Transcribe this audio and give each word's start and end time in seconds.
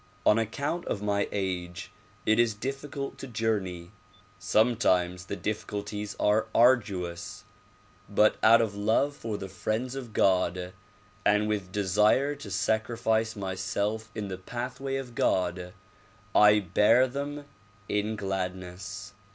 On 0.25 0.39
account 0.39 0.83
of 0.85 1.03
my 1.03 1.29
age 1.31 1.91
it 2.25 2.39
is 2.39 2.55
diiificult 2.55 3.17
to 3.17 3.27
journey. 3.27 3.91
Sometimes 4.39 5.25
the 5.27 5.35
difficulties 5.35 6.15
are 6.19 6.47
arduous 6.55 7.43
but 8.09 8.35
out 8.41 8.61
of 8.61 8.73
love 8.75 9.15
for 9.15 9.37
the 9.37 9.47
friends 9.47 9.93
of 9.93 10.11
God 10.11 10.73
and 11.23 11.47
with 11.47 11.71
desire 11.71 12.33
to 12.33 12.49
sacrifice 12.49 13.35
myself 13.35 14.09
in 14.15 14.27
the 14.27 14.39
pathway 14.39 14.95
of 14.95 15.13
God, 15.13 15.71
I 16.33 16.57
bear 16.61 17.05
them 17.07 17.45
in 17.87 18.15
gladness. 18.15 19.13